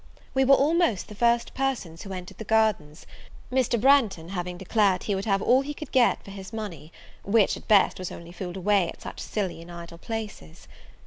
We 0.33 0.43
were 0.45 0.55
almost 0.55 1.09
the 1.09 1.13
first 1.13 1.53
persons 1.53 2.01
who 2.01 2.11
entered 2.11 2.39
the 2.39 2.43
Gardens, 2.43 3.05
Mr. 3.51 3.79
Branghton 3.79 4.29
having 4.29 4.57
declared 4.57 5.03
he 5.03 5.13
would 5.13 5.25
have 5.25 5.43
all 5.43 5.61
he 5.61 5.75
could 5.75 5.91
get 5.91 6.25
for 6.25 6.31
his 6.31 6.51
money, 6.51 6.91
which, 7.21 7.55
at 7.55 7.67
best, 7.67 7.99
was 7.99 8.11
only 8.11 8.31
fooled 8.31 8.57
away 8.57 8.89
at 8.89 9.03
such 9.03 9.19
silly 9.19 9.61
and 9.61 9.71
idle 9.71 9.99
places. 9.99 10.67